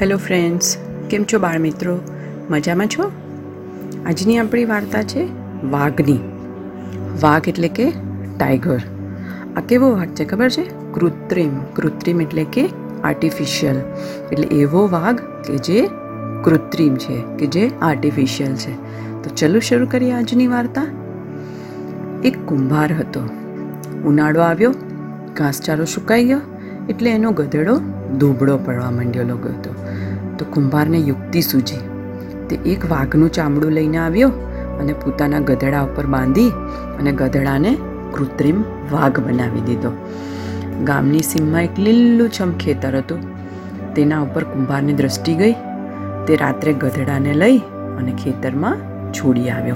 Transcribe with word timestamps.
Hello 0.01 0.17
friends 0.17 0.77
કેમ 1.09 1.23
છો 1.23 1.39
બાળ 1.39 1.59
મિત્રો? 1.59 1.99
મજામાં 2.49 2.87
છો? 2.87 3.11
આજની 4.05 4.37
આપણી 4.37 4.65
વાર્તા 4.65 5.03
છે 5.03 5.27
વાઘની. 5.63 6.19
વાઘ 7.21 7.47
એટલે 7.47 7.67
કે 7.67 7.93
ટાઈગર 8.39 8.81
આ 9.57 9.61
કેવો 9.61 9.91
વાઘ 9.91 10.07
છે 10.07 10.25
ખબર 10.25 10.49
છે? 10.49 10.93
કૃત્રિમ. 10.93 11.59
કૃત્રિમ 11.63 12.21
એટલે 12.21 12.43
કે 12.43 12.69
આર્ટિફિશિયલ 13.03 13.75
એટલે 14.31 14.47
એવો 14.47 14.87
વાઘ 14.87 15.19
કે 15.19 15.57
જે 15.57 15.89
કૃત્રિમ 16.43 16.95
છે, 16.95 17.21
કે 17.39 17.45
જે 17.45 17.71
આર્ટિફિશિયલ 17.81 18.55
છે. 18.55 18.71
તો 19.23 19.29
ચલો 19.35 19.59
શરૂ 19.59 19.87
કરીએ 19.91 20.11
આજની 20.11 20.47
વાર્તા. 20.47 21.00
એક 22.25 22.45
કુંભાર 22.45 22.93
હતો. 22.93 23.21
ઉનાળો 24.05 24.41
આવ્યો, 24.41 24.71
ઘાસચારો 25.35 25.85
સુકાઈ 25.85 26.25
ગયો, 26.25 26.41
એટલે 26.89 27.09
એનો 27.09 27.31
ગધેડો 27.31 27.75
ધોબળો 28.17 28.57
પડવા 28.57 28.91
માંડ્યો 28.91 29.23
હતો 29.23 29.75
તો 30.39 30.45
કુંભારને 30.45 30.97
યુક્તિ 30.97 31.41
સૂજી. 31.41 31.75
તે 32.49 32.55
એક 32.55 32.91
વાઘનું 32.91 33.31
ચામડું 33.31 33.71
લઈને 33.71 33.97
આવ્યો 33.97 34.29
અને 34.79 34.93
પોતાના 34.93 35.39
ગધેડા 35.39 35.81
ઉપર 35.81 36.05
બાંધી 36.05 36.49
અને 36.99 37.11
ગધેડાને 37.11 37.77
કૃત્રિમ 38.13 38.61
વાઘ 38.91 39.19
બનાવી 39.19 39.61
દીધો. 39.61 39.91
ગામની 40.83 41.19
સીમમાં 41.19 41.63
એક 41.63 41.79
લીલુંછમ 41.79 42.51
ખેતર 42.51 42.97
હતું. 42.97 43.19
તેના 43.95 44.19
ઉપર 44.19 44.43
કુંભારની 44.43 44.93
દ્રષ્ટિ 44.93 45.33
ગઈ. 45.33 45.53
તે 46.27 46.35
રાત્રે 46.35 46.73
ગધેડાને 46.73 47.33
લઈ 47.33 47.57
અને 47.97 48.11
ખેતરમાં 48.11 48.77
છોડી 49.13 49.49
આવ્યો. 49.49 49.75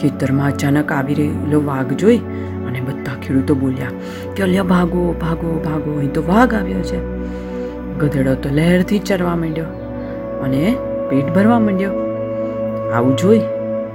ખેતરમાં 0.00 0.48
અચાનક 0.52 0.92
આવી 0.98 1.16
રહેલો 1.20 1.58
વાઘ 1.70 1.92
જોઈ 2.02 2.20
અને 2.66 2.80
બધા 2.86 3.16
ખેડૂતો 3.24 3.54
બોલ્યા 3.62 3.92
કે 4.34 4.40
અલ્યા, 4.46 4.70
ભાગો 4.72 5.02
ભાગો 5.24 5.50
ભાગો, 5.66 5.90
અહીં 5.98 6.14
તો 6.16 6.22
વાઘ 6.30 6.54
આવ્યો 6.60 6.84
છે. 6.90 7.00
ગધેડો 8.00 8.32
તો 8.44 8.54
લહેરથી 8.58 9.02
ચરવા 9.10 9.36
માંડ્યો 9.42 9.68
અને 10.46 10.62
પેટ 11.10 11.28
ભરવા 11.36 11.60
માંડ્યો. 11.66 11.92
આવું 12.96 13.14
જોઈ 13.22 13.44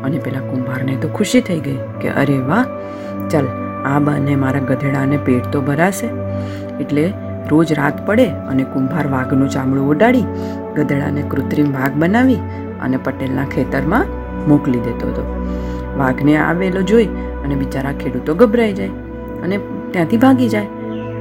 અને 0.05 0.17
પેલા 0.27 0.45
કુંભારને 0.51 0.93
તો 1.03 1.09
ખુશી 1.17 1.43
થઈ 1.49 1.59
ગઈ 1.67 1.79
કે 2.03 2.15
અરે 2.21 2.37
વાહ, 2.51 2.63
ચાલ, 3.31 3.47
આ 3.89 3.99
બાને 4.07 4.33
મારા 4.45 4.63
ગધેડાને 4.69 5.17
પેટ 5.27 5.51
તો 5.55 5.61
ભરાશે. 5.67 6.07
એટલે 6.83 7.05
રોજ 7.51 7.71
રાત 7.79 7.97
પડે 8.07 8.27
અને 8.51 8.63
કુંભાર 8.73 9.05
વાઘનું 9.13 9.49
ચામડું 9.55 9.91
ઓડાડી 9.93 10.25
ગધેડાને 10.77 11.21
કૃત્રિમ 11.33 11.69
વાઘ 11.77 11.95
બનાવી 12.03 12.41
અને 12.85 12.97
પટેલના 13.05 13.47
ખેતરમાં 13.53 14.05
મોકલી 14.49 14.83
દેતો 14.87 15.11
હતો. 15.11 15.23
વાઘને 15.97 16.37
આવેલો 16.37 16.81
જોઈ 16.81 17.09
અને 17.43 17.55
બિચારા 17.55 17.93
ખેડૂતો 18.01 18.35
ગભરાઈ 18.35 18.73
જાય 18.73 18.91
અને 19.43 19.57
ત્યાંથી 19.91 20.17
ભાગી 20.17 20.49
જાય. 20.49 20.69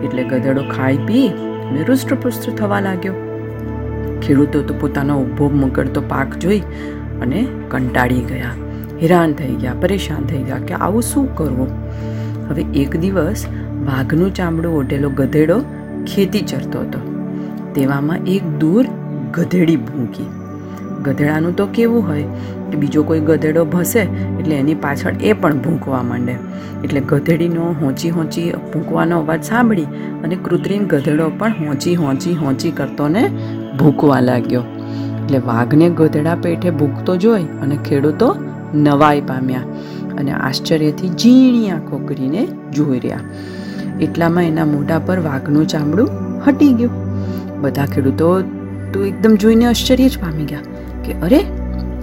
એટલે 0.05 0.23
ગધેડો 0.25 0.63
ખાઈ 0.71 0.99
પી 1.09 1.27
અને 1.69 1.83
રુષ્ટપુષ્ટ 1.83 2.49
થવા 2.57 2.81
લાગ્યો. 2.81 3.15
ખેડૂતો 4.23 4.63
તો 4.63 4.75
પોતાનો 4.75 5.21
ઊભો 5.21 5.49
મગડતો 5.49 6.01
પાક 6.09 6.39
જોઈ 6.39 6.63
અને 7.21 7.47
કંટાળી 7.71 8.21
ગયા. 8.21 8.55
હેરાન 9.03 9.33
થઈ 9.33 9.55
ગયા, 9.55 9.75
પરેશાન 9.75 10.25
થઈ 10.25 10.43
ગયા 10.43 10.59
કે 10.59 10.75
આવું 10.75 11.03
શું 11.03 11.29
કરવું? 11.35 11.71
હવે 12.49 12.65
એક 12.75 12.97
દિવસ 12.97 13.47
વાઘનું 13.87 14.35
ચામડું 14.35 14.77
ઓઢેલો 14.81 15.11
ગધેડો 15.11 15.59
ખેતી 16.07 16.41
ચરતો 16.41 16.81
હતો. 16.81 17.01
તેવામાં 17.75 18.19
એક 18.27 18.45
દૂર 18.59 18.85
ગધેડી 19.33 19.77
ભૂંકી. 19.77 20.29
ગધેડાનું 21.03 21.57
તો 21.57 21.67
કેવું 21.67 22.09
હોય 22.09 22.23
કે 22.71 22.77
બીજો 22.77 23.03
કોઈ 23.03 23.21
ગધેડો 23.21 23.65
ભસે 23.65 24.01
એટલે 24.01 24.55
એની 24.55 24.75
પાછળ 24.75 25.15
એ 25.23 25.33
પણ 25.33 25.59
ભૂંકવા 25.59 26.03
માંડે. 26.03 26.35
એટલે 26.85 27.01
ગધેડીનો 27.01 27.65
હોંચી 27.83 28.11
હોંચી 28.11 28.53
ભૂંકવાનો 28.73 29.19
અવાજ 29.19 29.45
સાંભળી 29.45 29.85
અને 30.25 30.37
કૃત્રિમ 30.37 30.87
ગધેડો 30.87 31.31
પણ 31.39 31.69
હોંચી 31.69 31.95
હોંચી 31.95 32.35
હોંચી 32.35 32.71
કરતો 32.71 33.09
ને 33.09 33.25
ભૂંકવા 33.79 34.21
લાગ્યો. 34.21 34.63
એટલે 35.25 35.39
વાઘને 35.39 35.91
ગધેડા 35.91 36.35
પેઠે 36.35 36.71
ભૂંકતો 36.71 37.17
જોઈ 37.17 37.43
અને 37.43 37.77
ખેડૂતો 37.77 38.37
નવાઈ 38.75 39.21
પામ્યા 39.21 39.61
અને 40.19 40.33
આશ્ચર્યથી 40.33 41.09
ઝીણી 41.09 41.71
આંખો 41.71 41.99
કરીને 41.99 42.49
જોઈ 42.73 42.99
રહ્યા. 42.99 43.21
એટલામાં 44.01 44.45
એના 44.45 44.65
મોઢા 44.65 44.99
પર 44.99 45.21
વાઘનું 45.21 45.69
ચામડું 45.69 46.09
હટી 46.47 46.73
ગયું. 46.73 46.93
બધા 47.63 47.87
ખેડૂતો 47.87 48.41
તો 48.93 49.05
એકદમ 49.05 49.35
જોઈને 49.35 49.67
આશ્ચર્ય 49.67 50.09
જ 50.09 50.19
પામી 50.19 50.45
ગયા. 50.45 50.59
કે, 51.13 51.21
અરે, 51.21 51.41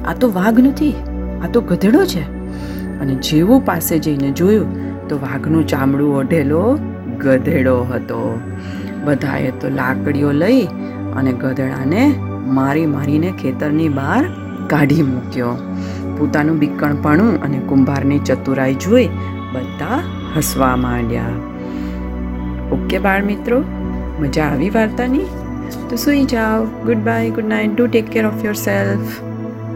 આ 0.06 0.13
તો 0.13 0.31
વાઘ 0.31 0.59
નથી 0.59 0.94
આ 1.44 1.47
તો 1.53 1.62
ગધેડો 1.62 2.06
છે. 2.06 2.22
અને 3.00 3.16
જેવું 3.16 3.66
પાસે 3.66 4.00
જઈને 4.00 4.31
જોયું, 4.31 4.88
તો 5.07 5.16
વાઘનું 5.18 5.68
ચામડું 5.68 6.18
ઓઢેલો 6.18 6.79
ગધેડો 7.17 7.84
હતો. 7.84 8.40
બધાએ 9.03 9.51
તો 9.51 9.69
લાકડીઓ 9.69 10.31
લઈ 10.31 10.66
અને 11.16 11.34
ગધેડાને 11.34 12.16
મારી 12.46 12.85
મારીને 12.85 13.34
ખેતરની 13.41 13.90
બહાર 13.90 14.25
કાઢી 14.67 15.01
મૂક્યો. 15.01 15.47
પોતાનું 16.17 16.57
બીકણપણું 16.57 17.41
અને 17.41 17.59
કુંભારની 17.59 18.19
ચતુરાઈ 18.19 18.73
જોઈ 18.73 19.07
બધા 19.53 20.03
હસવા 20.38 20.75
માંડ્યા. 20.75 21.23
ઓકે 22.72 23.00
બાળ 23.00 23.23
મિત્રો, 23.23 23.63
મજા 24.19 24.44
આવી 24.44 24.69
વાર્તાની? 24.69 25.22
તો 25.89 25.95
સુઈ 25.95 26.23
જાઓ. 26.23 26.63
Good 26.63 26.97
bye 26.97 27.29
good 27.29 27.45
night 27.45 27.75
do 27.75 27.88
take 27.88 28.09
care 28.09 28.25
of 28.25 28.45
yourself 28.53 29.36